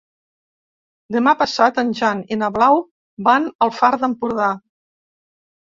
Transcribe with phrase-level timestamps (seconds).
[1.15, 2.81] Demà passat en Jan i na Blau
[3.29, 4.49] van al Far d'Empordà.